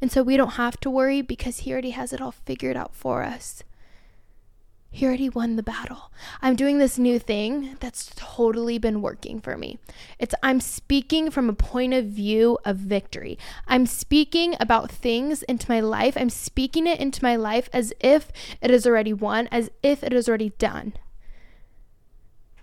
And 0.00 0.12
so 0.12 0.22
we 0.22 0.36
don't 0.36 0.52
have 0.52 0.78
to 0.80 0.90
worry 0.90 1.22
because 1.22 1.58
He 1.58 1.72
already 1.72 1.90
has 1.90 2.12
it 2.12 2.20
all 2.20 2.32
figured 2.32 2.76
out 2.76 2.94
for 2.94 3.22
us. 3.22 3.62
He 4.92 5.06
already 5.06 5.28
won 5.28 5.54
the 5.54 5.62
battle. 5.62 6.10
I'm 6.42 6.56
doing 6.56 6.78
this 6.78 6.98
new 6.98 7.20
thing 7.20 7.76
that's 7.78 8.10
totally 8.16 8.76
been 8.76 9.00
working 9.00 9.40
for 9.40 9.56
me. 9.56 9.78
It's 10.18 10.34
I'm 10.42 10.60
speaking 10.60 11.30
from 11.30 11.48
a 11.48 11.54
point 11.54 11.94
of 11.94 12.06
view 12.06 12.58
of 12.64 12.76
victory. 12.76 13.38
I'm 13.68 13.86
speaking 13.86 14.56
about 14.58 14.90
things 14.90 15.44
into 15.44 15.70
my 15.70 15.78
life. 15.78 16.16
I'm 16.16 16.28
speaking 16.28 16.88
it 16.88 16.98
into 16.98 17.22
my 17.22 17.36
life 17.36 17.68
as 17.72 17.92
if 18.00 18.32
it 18.60 18.72
is 18.72 18.84
already 18.84 19.12
won, 19.12 19.46
as 19.52 19.70
if 19.80 20.02
it 20.02 20.12
is 20.12 20.28
already 20.28 20.50
done. 20.58 20.94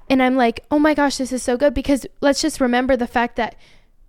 And 0.09 0.21
I'm 0.21 0.35
like, 0.35 0.65
"Oh 0.69 0.79
my 0.79 0.93
gosh, 0.93 1.17
this 1.17 1.31
is 1.31 1.43
so 1.43 1.55
good 1.55 1.73
because 1.73 2.05
let's 2.19 2.41
just 2.41 2.59
remember 2.59 2.97
the 2.97 3.07
fact 3.07 3.37
that 3.37 3.55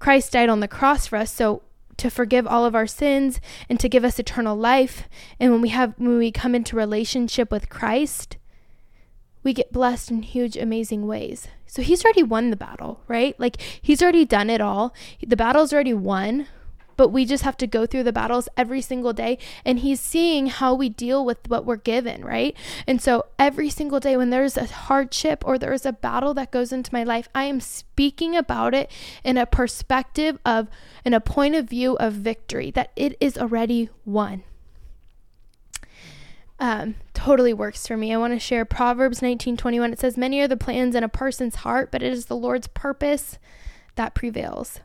Christ 0.00 0.32
died 0.32 0.48
on 0.48 0.60
the 0.60 0.68
cross 0.68 1.06
for 1.06 1.16
us. 1.16 1.32
So 1.32 1.62
to 1.98 2.10
forgive 2.10 2.46
all 2.46 2.64
of 2.64 2.74
our 2.74 2.86
sins 2.86 3.40
and 3.68 3.78
to 3.78 3.88
give 3.88 4.04
us 4.04 4.18
eternal 4.18 4.56
life. 4.56 5.08
And 5.38 5.52
when 5.52 5.60
we 5.60 5.68
have 5.68 5.94
when 5.98 6.18
we 6.18 6.32
come 6.32 6.54
into 6.54 6.76
relationship 6.76 7.50
with 7.50 7.68
Christ, 7.68 8.36
we 9.42 9.52
get 9.52 9.72
blessed 9.72 10.10
in 10.10 10.22
huge 10.22 10.56
amazing 10.56 11.06
ways. 11.06 11.48
So 11.66 11.82
he's 11.82 12.04
already 12.04 12.22
won 12.22 12.50
the 12.50 12.56
battle, 12.56 13.02
right? 13.06 13.38
Like 13.38 13.60
he's 13.60 14.02
already 14.02 14.24
done 14.24 14.50
it 14.50 14.60
all. 14.60 14.94
The 15.24 15.36
battle's 15.36 15.72
already 15.72 15.94
won 15.94 16.46
but 16.98 17.08
we 17.08 17.24
just 17.24 17.44
have 17.44 17.56
to 17.56 17.66
go 17.66 17.86
through 17.86 18.02
the 18.02 18.12
battles 18.12 18.48
every 18.58 18.82
single 18.82 19.14
day 19.14 19.38
and 19.64 19.78
he's 19.78 20.00
seeing 20.00 20.48
how 20.48 20.74
we 20.74 20.90
deal 20.90 21.24
with 21.24 21.38
what 21.48 21.64
we're 21.64 21.76
given 21.76 22.22
right 22.22 22.54
and 22.86 23.00
so 23.00 23.24
every 23.38 23.70
single 23.70 24.00
day 24.00 24.16
when 24.16 24.28
there's 24.28 24.58
a 24.58 24.66
hardship 24.66 25.42
or 25.46 25.56
there's 25.56 25.86
a 25.86 25.92
battle 25.92 26.34
that 26.34 26.50
goes 26.50 26.72
into 26.72 26.92
my 26.92 27.02
life 27.02 27.28
i 27.34 27.44
am 27.44 27.60
speaking 27.60 28.36
about 28.36 28.74
it 28.74 28.90
in 29.24 29.38
a 29.38 29.46
perspective 29.46 30.38
of 30.44 30.68
in 31.04 31.14
a 31.14 31.20
point 31.20 31.54
of 31.54 31.66
view 31.70 31.96
of 31.96 32.12
victory 32.12 32.70
that 32.70 32.90
it 32.96 33.16
is 33.20 33.38
already 33.38 33.88
won 34.04 34.42
um, 36.60 36.96
totally 37.14 37.54
works 37.54 37.86
for 37.86 37.96
me. 37.96 38.12
I 38.12 38.16
want 38.16 38.32
to 38.32 38.40
share 38.40 38.64
Proverbs 38.64 39.20
19:21. 39.22 39.92
It 39.92 40.00
says, 40.00 40.16
"Many 40.16 40.40
are 40.40 40.48
the 40.48 40.56
plans 40.56 40.96
in 40.96 41.04
a 41.04 41.08
person's 41.08 41.56
heart, 41.56 41.92
but 41.92 42.02
it 42.02 42.12
is 42.12 42.26
the 42.26 42.34
Lord's 42.34 42.66
purpose 42.66 43.38
that 43.94 44.14
prevails." 44.14 44.80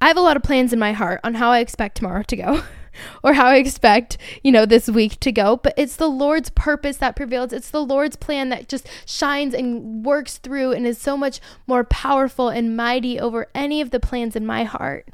I 0.00 0.08
have 0.08 0.16
a 0.16 0.22
lot 0.22 0.36
of 0.36 0.42
plans 0.42 0.72
in 0.72 0.78
my 0.78 0.92
heart 0.92 1.20
on 1.24 1.34
how 1.34 1.50
I 1.50 1.58
expect 1.58 1.96
tomorrow 1.96 2.22
to 2.22 2.36
go 2.36 2.62
or 3.22 3.32
how 3.34 3.46
I 3.46 3.56
expect, 3.56 4.16
you 4.42 4.52
know, 4.52 4.64
this 4.64 4.88
week 4.88 5.18
to 5.20 5.32
go, 5.32 5.56
but 5.56 5.74
it's 5.76 5.96
the 5.96 6.08
Lord's 6.08 6.50
purpose 6.50 6.98
that 6.98 7.16
prevails. 7.16 7.52
It's 7.52 7.70
the 7.70 7.84
Lord's 7.84 8.16
plan 8.16 8.48
that 8.50 8.68
just 8.68 8.88
shines 9.06 9.54
and 9.54 10.04
works 10.04 10.38
through 10.38 10.72
and 10.72 10.86
is 10.86 10.98
so 10.98 11.16
much 11.16 11.40
more 11.66 11.84
powerful 11.84 12.48
and 12.48 12.76
mighty 12.76 13.18
over 13.18 13.48
any 13.54 13.80
of 13.80 13.90
the 13.90 14.00
plans 14.00 14.36
in 14.36 14.46
my 14.46 14.64
heart. 14.64 15.08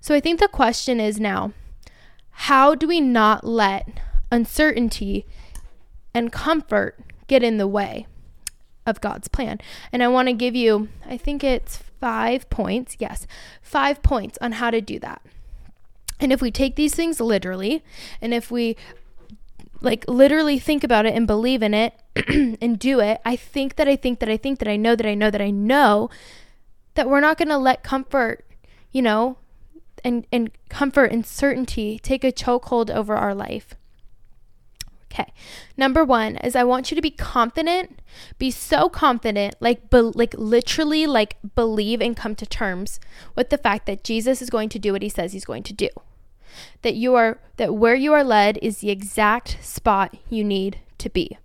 So 0.00 0.14
I 0.14 0.20
think 0.20 0.40
the 0.40 0.48
question 0.48 0.98
is 0.98 1.20
now, 1.20 1.52
how 2.30 2.74
do 2.74 2.88
we 2.88 3.02
not 3.02 3.44
let 3.44 4.00
uncertainty 4.32 5.26
and 6.14 6.32
comfort 6.32 6.98
get 7.26 7.42
in 7.42 7.58
the 7.58 7.68
way 7.68 8.06
of 8.86 9.02
God's 9.02 9.28
plan? 9.28 9.60
And 9.92 10.02
I 10.02 10.08
want 10.08 10.28
to 10.28 10.32
give 10.32 10.56
you, 10.56 10.88
I 11.06 11.18
think 11.18 11.44
it's 11.44 11.82
five 12.00 12.48
points. 12.50 12.96
Yes, 12.98 13.26
five 13.62 14.02
points 14.02 14.38
on 14.40 14.52
how 14.52 14.70
to 14.70 14.80
do 14.80 14.98
that. 15.00 15.22
And 16.18 16.32
if 16.32 16.42
we 16.42 16.50
take 16.50 16.76
these 16.76 16.94
things 16.94 17.20
literally, 17.20 17.82
and 18.20 18.34
if 18.34 18.50
we 18.50 18.76
like 19.80 20.04
literally 20.08 20.58
think 20.58 20.84
about 20.84 21.06
it 21.06 21.14
and 21.14 21.26
believe 21.26 21.62
in 21.62 21.72
it 21.72 21.94
and 22.28 22.78
do 22.78 23.00
it, 23.00 23.20
I 23.24 23.36
think 23.36 23.76
that 23.76 23.88
I 23.88 23.96
think 23.96 24.20
that 24.20 24.28
I 24.28 24.36
think 24.36 24.58
that 24.58 24.68
I 24.68 24.76
know 24.76 24.94
that 24.96 25.06
I 25.06 25.14
know 25.14 25.30
that 25.30 25.40
I 25.40 25.50
know 25.50 26.10
that 26.94 27.08
we're 27.08 27.20
not 27.20 27.38
going 27.38 27.48
to 27.48 27.58
let 27.58 27.82
comfort, 27.82 28.44
you 28.92 29.02
know, 29.02 29.36
and 30.04 30.26
and 30.32 30.50
comfort 30.68 31.12
and 31.12 31.24
certainty 31.24 31.98
take 31.98 32.24
a 32.24 32.32
chokehold 32.32 32.90
over 32.90 33.16
our 33.16 33.34
life. 33.34 33.74
Okay. 35.12 35.32
Number 35.76 36.04
1 36.04 36.36
is 36.36 36.54
I 36.54 36.62
want 36.64 36.90
you 36.90 36.94
to 36.94 37.02
be 37.02 37.10
confident, 37.10 38.00
be 38.38 38.50
so 38.50 38.88
confident, 38.88 39.56
like 39.58 39.90
be, 39.90 39.98
like 39.98 40.34
literally 40.38 41.06
like 41.06 41.36
believe 41.54 42.00
and 42.00 42.16
come 42.16 42.36
to 42.36 42.46
terms 42.46 43.00
with 43.34 43.50
the 43.50 43.58
fact 43.58 43.86
that 43.86 44.04
Jesus 44.04 44.40
is 44.40 44.50
going 44.50 44.68
to 44.68 44.78
do 44.78 44.92
what 44.92 45.02
he 45.02 45.08
says 45.08 45.32
he's 45.32 45.44
going 45.44 45.64
to 45.64 45.72
do. 45.72 45.88
That 46.82 46.94
you 46.94 47.14
are 47.14 47.40
that 47.56 47.74
where 47.74 47.94
you 47.94 48.12
are 48.12 48.24
led 48.24 48.58
is 48.62 48.78
the 48.78 48.90
exact 48.90 49.58
spot 49.62 50.16
you 50.28 50.44
need 50.44 50.78
to 50.98 51.10
be. 51.10 51.36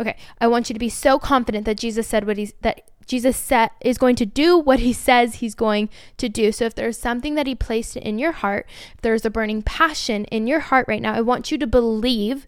Okay, 0.00 0.16
I 0.40 0.48
want 0.48 0.68
you 0.68 0.74
to 0.74 0.80
be 0.80 0.88
so 0.88 1.18
confident 1.18 1.64
that 1.66 1.78
Jesus 1.78 2.06
said 2.06 2.26
what 2.26 2.36
he's 2.36 2.52
that 2.60 2.82
Jesus 3.04 3.36
set, 3.36 3.72
is 3.80 3.98
going 3.98 4.16
to 4.16 4.26
do 4.26 4.58
what 4.58 4.80
he 4.80 4.92
says 4.92 5.36
he's 5.36 5.54
going 5.54 5.88
to 6.16 6.28
do. 6.28 6.52
So 6.52 6.64
if 6.64 6.74
there's 6.74 6.98
something 6.98 7.34
that 7.34 7.46
he 7.46 7.54
placed 7.54 7.96
in 7.96 8.18
your 8.18 8.32
heart, 8.32 8.66
if 8.94 9.02
there's 9.02 9.24
a 9.24 9.30
burning 9.30 9.62
passion 9.62 10.24
in 10.26 10.46
your 10.46 10.60
heart 10.60 10.86
right 10.88 11.02
now, 11.02 11.14
I 11.14 11.20
want 11.20 11.50
you 11.50 11.58
to 11.58 11.66
believe 11.66 12.46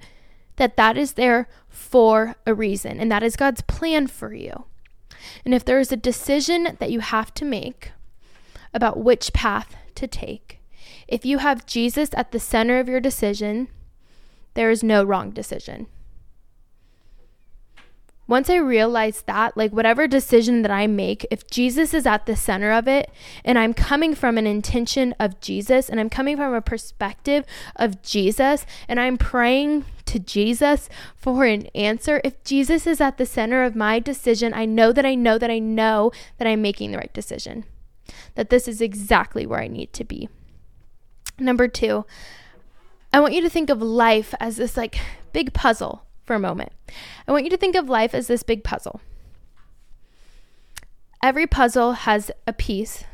that 0.56 0.76
that 0.76 0.96
is 0.96 1.12
there 1.12 1.48
for 1.68 2.36
a 2.46 2.54
reason 2.54 2.98
and 2.98 3.10
that 3.12 3.22
is 3.22 3.36
God's 3.36 3.62
plan 3.62 4.06
for 4.06 4.32
you. 4.32 4.64
And 5.44 5.54
if 5.54 5.64
there 5.64 5.78
is 5.78 5.92
a 5.92 5.96
decision 5.96 6.76
that 6.78 6.90
you 6.90 7.00
have 7.00 7.34
to 7.34 7.44
make 7.44 7.92
about 8.72 8.98
which 8.98 9.32
path 9.32 9.76
to 9.94 10.06
take, 10.06 10.60
if 11.08 11.24
you 11.24 11.38
have 11.38 11.66
Jesus 11.66 12.10
at 12.14 12.32
the 12.32 12.40
center 12.40 12.78
of 12.78 12.88
your 12.88 13.00
decision, 13.00 13.68
there 14.54 14.70
is 14.70 14.82
no 14.82 15.04
wrong 15.04 15.30
decision 15.30 15.86
once 18.28 18.50
I 18.50 18.56
realized 18.56 19.26
that, 19.26 19.56
like 19.56 19.72
whatever 19.72 20.06
decision 20.06 20.62
that 20.62 20.70
I 20.70 20.86
make, 20.86 21.26
if 21.30 21.46
Jesus 21.48 21.94
is 21.94 22.06
at 22.06 22.26
the 22.26 22.34
center 22.34 22.72
of 22.72 22.88
it 22.88 23.10
and 23.44 23.58
I'm 23.58 23.72
coming 23.72 24.14
from 24.14 24.36
an 24.36 24.46
intention 24.46 25.14
of 25.20 25.40
Jesus 25.40 25.88
and 25.88 26.00
I'm 26.00 26.10
coming 26.10 26.36
from 26.36 26.52
a 26.52 26.60
perspective 26.60 27.44
of 27.76 28.02
Jesus 28.02 28.66
and 28.88 28.98
I'm 28.98 29.16
praying 29.16 29.84
to 30.06 30.18
Jesus 30.18 30.88
for 31.14 31.44
an 31.44 31.66
answer, 31.74 32.20
if 32.24 32.42
Jesus 32.42 32.86
is 32.86 33.00
at 33.00 33.16
the 33.16 33.26
center 33.26 33.62
of 33.62 33.76
my 33.76 34.00
decision, 34.00 34.52
I 34.52 34.64
know 34.64 34.92
that 34.92 35.06
I 35.06 35.14
know 35.14 35.38
that 35.38 35.50
I 35.50 35.60
know 35.60 36.10
that 36.38 36.48
I'm 36.48 36.62
making 36.62 36.90
the 36.90 36.98
right 36.98 37.12
decision, 37.14 37.64
that 38.34 38.50
this 38.50 38.66
is 38.66 38.80
exactly 38.80 39.46
where 39.46 39.60
I 39.60 39.68
need 39.68 39.92
to 39.92 40.04
be. 40.04 40.28
Number 41.38 41.68
two, 41.68 42.06
I 43.12 43.20
want 43.20 43.34
you 43.34 43.40
to 43.42 43.50
think 43.50 43.70
of 43.70 43.80
life 43.80 44.34
as 44.40 44.56
this 44.56 44.76
like 44.76 44.98
big 45.32 45.52
puzzle 45.52 46.05
for 46.26 46.34
a 46.34 46.40
moment. 46.40 46.72
I 47.26 47.32
want 47.32 47.44
you 47.44 47.50
to 47.50 47.56
think 47.56 47.76
of 47.76 47.88
life 47.88 48.14
as 48.14 48.26
this 48.26 48.42
big 48.42 48.64
puzzle. 48.64 49.00
Every 51.22 51.46
puzzle 51.46 51.92
has 51.92 52.30
a 52.46 52.52
piece. 52.52 53.04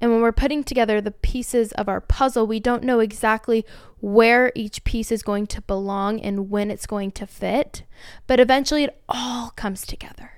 And 0.00 0.12
when 0.12 0.20
we're 0.20 0.32
putting 0.32 0.62
together 0.62 1.00
the 1.00 1.10
pieces 1.10 1.72
of 1.72 1.88
our 1.88 2.00
puzzle, 2.00 2.46
we 2.46 2.60
don't 2.60 2.84
know 2.84 3.00
exactly 3.00 3.64
where 4.00 4.52
each 4.54 4.84
piece 4.84 5.10
is 5.10 5.22
going 5.22 5.46
to 5.48 5.62
belong 5.62 6.20
and 6.20 6.50
when 6.50 6.70
it's 6.70 6.86
going 6.86 7.10
to 7.12 7.26
fit. 7.26 7.82
But 8.26 8.38
eventually 8.38 8.84
it 8.84 9.02
all 9.08 9.50
comes 9.50 9.86
together. 9.86 10.30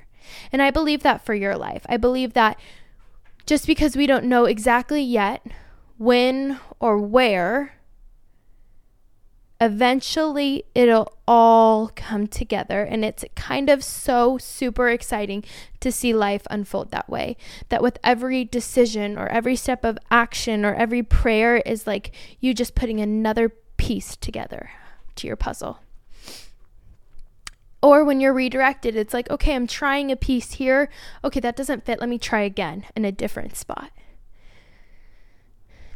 And 0.53 0.63
I 0.63 0.71
believe 0.71 1.03
that 1.03 1.25
for 1.25 1.35
your 1.35 1.57
life. 1.57 1.85
I 1.89 1.97
believe 1.97 2.33
that 2.35 2.59
just 3.45 3.67
because 3.67 3.97
we 3.97 4.07
don't 4.07 4.25
know 4.25 4.45
exactly 4.45 5.03
yet 5.03 5.45
when 5.99 6.59
or 6.79 6.97
where, 6.97 7.75
eventually 9.61 10.65
it'll 10.75 11.13
all 11.29 11.91
come 11.95 12.27
together. 12.27 12.83
And 12.83 13.05
it's 13.05 13.25
kind 13.37 13.69
of 13.69 13.85
so 13.85 14.39
super 14.39 14.89
exciting 14.89 15.45
to 15.81 15.93
see 15.93 16.15
life 16.15 16.43
unfold 16.51 16.91
that 16.91 17.09
way. 17.09 17.37
That 17.69 17.83
with 17.83 17.99
every 18.03 18.45
decision 18.45 19.19
or 19.19 19.29
every 19.29 19.57
step 19.57 19.85
of 19.85 19.99
action 20.11 20.65
or 20.65 20.75
every 20.75 21.03
prayer 21.03 21.59
is 21.59 21.87
like 21.87 22.13
you 22.41 22.55
just 22.55 22.75
putting 22.75 23.01
another 23.01 23.51
piece 23.77 24.17
together 24.17 24.71
to 25.17 25.27
your 25.27 25.37
puzzle. 25.37 25.81
Or 27.83 28.05
when 28.05 28.21
you're 28.21 28.35
redirected, 28.35 28.95
it's 28.95 29.15
like, 29.15 29.31
okay, 29.31 29.55
I'm 29.55 29.67
trying 29.67 30.13
a 30.13 30.17
piece 30.17 30.53
here. 30.53 30.91
Okay, 31.25 31.41
that 31.41 31.57
doesn't 31.57 31.87
fit. 31.87 31.99
Let 31.99 32.11
me 32.11 32.19
try 32.19 32.43
again 32.43 32.85
in 32.95 33.07
a 33.07 33.13
different 33.13 33.57
spot. 33.57 33.91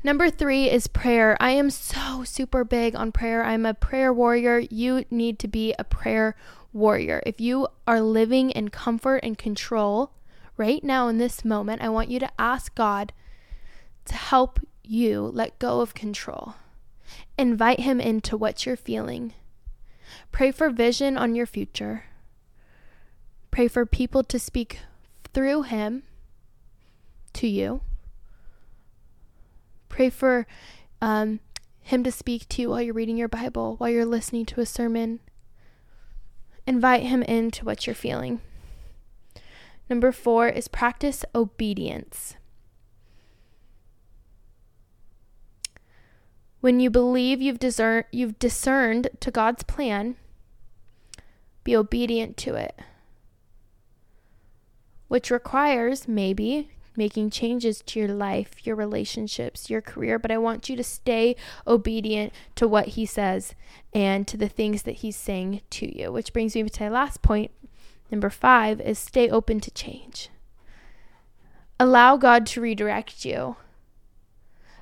Number 0.04 0.28
three 0.28 0.70
is 0.70 0.86
prayer. 0.86 1.34
I 1.40 1.52
am 1.52 1.70
so 1.70 2.24
super 2.24 2.62
big 2.62 2.94
on 2.94 3.10
prayer. 3.10 3.42
I'm 3.42 3.64
a 3.64 3.72
prayer 3.72 4.12
warrior. 4.12 4.58
You 4.58 5.06
need 5.10 5.38
to 5.38 5.48
be 5.48 5.74
a 5.78 5.84
prayer 5.84 6.36
warrior. 6.74 7.22
If 7.24 7.40
you 7.40 7.68
are 7.86 8.02
living 8.02 8.50
in 8.50 8.68
comfort 8.68 9.20
and 9.22 9.38
control 9.38 10.12
right 10.58 10.84
now 10.84 11.08
in 11.08 11.16
this 11.16 11.42
moment, 11.42 11.80
I 11.80 11.88
want 11.88 12.10
you 12.10 12.18
to 12.18 12.30
ask 12.38 12.74
God 12.74 13.14
to 14.04 14.14
help 14.14 14.60
you 14.82 15.22
let 15.22 15.58
go 15.58 15.80
of 15.80 15.94
control. 15.94 16.56
Invite 17.38 17.80
Him 17.80 17.98
into 17.98 18.36
what 18.36 18.66
you're 18.66 18.76
feeling. 18.76 19.32
Pray 20.30 20.52
for 20.52 20.68
vision 20.68 21.16
on 21.16 21.34
your 21.34 21.46
future. 21.46 22.04
Pray 23.50 23.68
for 23.68 23.86
people 23.86 24.22
to 24.24 24.38
speak 24.38 24.80
through 25.32 25.62
Him 25.62 26.02
to 27.32 27.48
you. 27.48 27.80
Pray 29.94 30.10
for 30.10 30.44
um, 31.00 31.38
Him 31.80 32.02
to 32.02 32.10
speak 32.10 32.48
to 32.48 32.62
you 32.62 32.70
while 32.70 32.82
you're 32.82 32.92
reading 32.92 33.16
your 33.16 33.28
Bible, 33.28 33.76
while 33.78 33.88
you're 33.88 34.04
listening 34.04 34.44
to 34.46 34.60
a 34.60 34.66
sermon. 34.66 35.20
Invite 36.66 37.04
Him 37.04 37.22
into 37.22 37.64
what 37.64 37.86
you're 37.86 37.94
feeling. 37.94 38.40
Number 39.88 40.10
four 40.10 40.48
is 40.48 40.66
practice 40.66 41.24
obedience. 41.32 42.34
When 46.60 46.80
you 46.80 46.90
believe 46.90 47.40
you've, 47.40 47.60
discern, 47.60 48.02
you've 48.10 48.40
discerned 48.40 49.10
to 49.20 49.30
God's 49.30 49.62
plan, 49.62 50.16
be 51.62 51.76
obedient 51.76 52.36
to 52.38 52.56
it, 52.56 52.76
which 55.06 55.30
requires 55.30 56.08
maybe 56.08 56.70
making 56.96 57.30
changes 57.30 57.82
to 57.86 57.98
your 58.00 58.08
life, 58.08 58.66
your 58.66 58.76
relationships, 58.76 59.70
your 59.70 59.80
career, 59.80 60.18
but 60.18 60.30
I 60.30 60.38
want 60.38 60.68
you 60.68 60.76
to 60.76 60.84
stay 60.84 61.36
obedient 61.66 62.32
to 62.56 62.68
what 62.68 62.88
He 62.88 63.06
says 63.06 63.54
and 63.92 64.26
to 64.28 64.36
the 64.36 64.48
things 64.48 64.82
that 64.82 64.96
He's 64.96 65.16
saying 65.16 65.62
to 65.70 65.98
you. 65.98 66.12
Which 66.12 66.32
brings 66.32 66.54
me 66.54 66.62
to 66.64 66.82
my 66.82 66.88
last 66.88 67.22
point. 67.22 67.50
Number 68.10 68.30
five 68.30 68.80
is 68.80 68.98
stay 68.98 69.28
open 69.28 69.60
to 69.60 69.70
change. 69.70 70.28
Allow 71.80 72.16
God 72.16 72.46
to 72.46 72.60
redirect 72.60 73.24
you. 73.24 73.56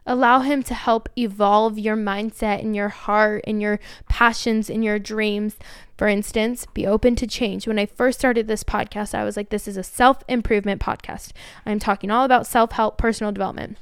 Allow 0.04 0.40
Him 0.40 0.62
to 0.64 0.74
help 0.74 1.08
evolve 1.16 1.78
your 1.78 1.96
mindset 1.96 2.60
and 2.60 2.74
your 2.74 2.88
heart 2.88 3.44
and 3.46 3.62
your 3.62 3.78
passions 4.08 4.68
and 4.68 4.84
your 4.84 4.98
dreams. 4.98 5.56
For 6.02 6.08
instance, 6.08 6.66
be 6.74 6.84
open 6.84 7.14
to 7.14 7.28
change. 7.28 7.68
When 7.68 7.78
I 7.78 7.86
first 7.86 8.18
started 8.18 8.48
this 8.48 8.64
podcast, 8.64 9.14
I 9.14 9.22
was 9.22 9.36
like, 9.36 9.50
this 9.50 9.68
is 9.68 9.76
a 9.76 9.84
self 9.84 10.24
improvement 10.26 10.82
podcast. 10.82 11.30
I'm 11.64 11.78
talking 11.78 12.10
all 12.10 12.24
about 12.24 12.44
self 12.44 12.72
help, 12.72 12.98
personal 12.98 13.30
development. 13.30 13.78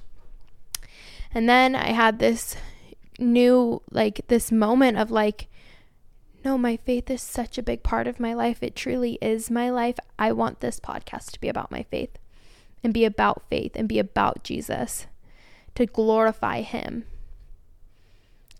And 1.33 1.49
then 1.49 1.75
I 1.75 1.93
had 1.93 2.19
this 2.19 2.57
new, 3.19 3.81
like, 3.91 4.21
this 4.29 4.53
moment 4.53 4.99
of 4.99 5.11
like, 5.11 5.47
no, 6.45 6.59
my 6.59 6.77
faith 6.77 7.09
is 7.09 7.23
such 7.23 7.57
a 7.57 7.63
big 7.63 7.83
part 7.83 8.07
of 8.07 8.21
my 8.21 8.35
life. 8.35 8.63
It 8.63 8.77
truly 8.77 9.17
is 9.23 9.51
my 9.51 9.71
life. 9.71 9.97
I 10.19 10.33
want 10.33 10.61
this 10.61 10.79
podcast 10.79 11.31
to 11.31 11.41
be 11.41 11.49
about 11.49 11.71
my 11.71 11.85
faith 11.85 12.19
and 12.85 12.93
be 12.93 13.07
about 13.07 13.45
faith 13.49 13.73
and 13.75 13.89
be 13.89 13.99
about 13.99 14.45
Jesus 14.45 15.07
to 15.75 15.87
glorify 15.87 16.61
Him. 16.61 17.07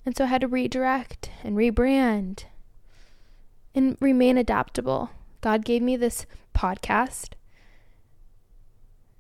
And 0.07 0.17
so 0.17 0.25
I 0.25 0.29
had 0.29 0.41
to 0.41 0.49
redirect 0.49 1.29
and 1.45 1.59
rebrand 1.59 2.45
and 3.75 3.97
remain 4.01 4.37
adaptable. 4.37 5.11
God 5.41 5.65
gave 5.65 5.83
me 5.83 5.97
this 5.97 6.27
podcast. 6.55 7.35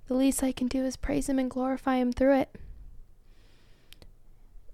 The 0.07 0.15
least 0.15 0.43
I 0.43 0.53
can 0.53 0.67
do 0.67 0.85
is 0.85 0.97
praise 0.97 1.29
Him 1.29 1.39
and 1.39 1.51
glorify 1.51 1.97
Him 1.97 2.13
through 2.13 2.39
it. 2.39 2.57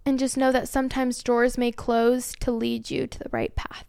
And 0.04 0.18
just 0.18 0.37
know 0.37 0.52
that 0.52 0.68
sometimes 0.68 1.23
doors 1.23 1.59
may 1.59 1.73
close 1.73 2.33
to 2.40 2.50
lead 2.50 2.90
you 2.90 3.06
to 3.06 3.18
the 3.18 3.28
right 3.30 3.55
path. 3.55 3.87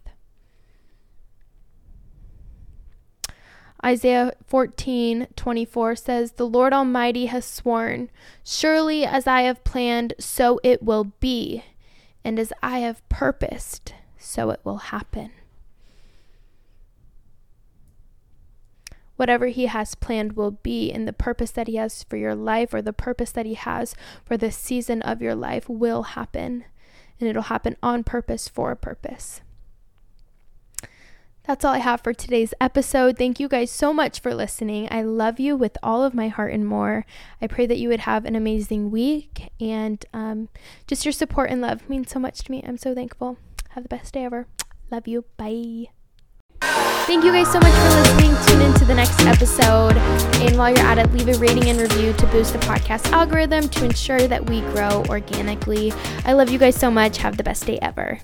Isaiah 3.84 4.32
14 4.46 5.28
24 5.36 5.96
says, 5.96 6.32
The 6.32 6.46
Lord 6.46 6.72
Almighty 6.72 7.26
has 7.26 7.44
sworn, 7.44 8.10
Surely 8.44 9.04
as 9.04 9.26
I 9.26 9.42
have 9.42 9.62
planned, 9.62 10.14
so 10.18 10.58
it 10.64 10.82
will 10.82 11.12
be, 11.20 11.64
and 12.24 12.38
as 12.38 12.52
I 12.62 12.80
have 12.80 13.08
purposed, 13.08 13.94
so 14.18 14.50
it 14.50 14.60
will 14.64 14.78
happen. 14.78 15.30
Whatever 19.18 19.46
He 19.46 19.66
has 19.66 19.96
planned 19.96 20.34
will 20.34 20.52
be, 20.52 20.92
and 20.92 21.08
the 21.08 21.12
purpose 21.12 21.50
that 21.50 21.66
He 21.66 21.74
has 21.74 22.04
for 22.04 22.16
your 22.16 22.36
life 22.36 22.72
or 22.72 22.80
the 22.80 22.92
purpose 22.92 23.32
that 23.32 23.46
He 23.46 23.54
has 23.54 23.96
for 24.24 24.36
the 24.36 24.52
season 24.52 25.02
of 25.02 25.20
your 25.20 25.34
life 25.34 25.68
will 25.68 26.04
happen. 26.14 26.64
And 27.18 27.28
it'll 27.28 27.42
happen 27.42 27.76
on 27.82 28.04
purpose 28.04 28.46
for 28.46 28.70
a 28.70 28.76
purpose. 28.76 29.40
That's 31.42 31.64
all 31.64 31.74
I 31.74 31.78
have 31.78 32.00
for 32.00 32.12
today's 32.12 32.54
episode. 32.60 33.18
Thank 33.18 33.40
you 33.40 33.48
guys 33.48 33.72
so 33.72 33.92
much 33.92 34.20
for 34.20 34.32
listening. 34.36 34.86
I 34.88 35.02
love 35.02 35.40
you 35.40 35.56
with 35.56 35.76
all 35.82 36.04
of 36.04 36.14
my 36.14 36.28
heart 36.28 36.52
and 36.52 36.64
more. 36.64 37.04
I 37.42 37.48
pray 37.48 37.66
that 37.66 37.78
you 37.78 37.88
would 37.88 38.00
have 38.00 38.24
an 38.24 38.36
amazing 38.36 38.92
week 38.92 39.50
and 39.58 40.04
um, 40.14 40.48
just 40.86 41.04
your 41.04 41.12
support 41.12 41.50
and 41.50 41.60
love 41.60 41.88
means 41.90 42.12
so 42.12 42.20
much 42.20 42.44
to 42.44 42.52
me. 42.52 42.62
I'm 42.64 42.78
so 42.78 42.94
thankful. 42.94 43.36
Have 43.70 43.82
the 43.82 43.88
best 43.88 44.14
day 44.14 44.24
ever. 44.26 44.46
Love 44.92 45.08
you. 45.08 45.24
Bye. 45.36 45.88
Thank 47.08 47.24
you 47.24 47.32
guys 47.32 47.50
so 47.50 47.58
much 47.58 47.72
for 47.72 47.88
listening. 48.00 48.36
Tune 48.46 48.60
in 48.60 48.74
to 48.74 48.84
the 48.84 48.94
next 48.94 49.18
episode. 49.20 49.96
And 50.42 50.58
while 50.58 50.68
you're 50.68 50.86
at 50.86 50.98
it, 50.98 51.10
leave 51.14 51.28
a 51.28 51.38
rating 51.38 51.70
and 51.70 51.80
review 51.80 52.12
to 52.12 52.26
boost 52.26 52.52
the 52.52 52.58
podcast 52.58 53.10
algorithm 53.12 53.70
to 53.70 53.86
ensure 53.86 54.28
that 54.28 54.50
we 54.50 54.60
grow 54.60 55.02
organically. 55.08 55.90
I 56.26 56.34
love 56.34 56.50
you 56.50 56.58
guys 56.58 56.76
so 56.76 56.90
much. 56.90 57.16
Have 57.16 57.38
the 57.38 57.42
best 57.42 57.64
day 57.64 57.78
ever. 57.80 58.20